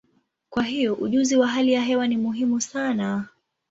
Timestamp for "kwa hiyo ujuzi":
0.49-1.35